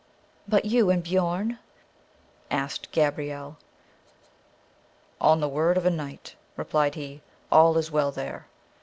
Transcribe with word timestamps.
"But 0.47 0.65
you 0.65 0.89
and 0.89 1.03
Biorn?" 1.03 1.59
asked 2.49 2.91
Gabrielle. 2.91 3.59
"On 5.21 5.41
the 5.41 5.47
word 5.47 5.77
of 5.77 5.85
a 5.85 5.91
knight," 5.91 6.33
replied 6.57 6.95
he, 6.95 7.21
"all 7.51 7.77
is 7.77 7.91
well 7.91 8.11
there." 8.11 8.47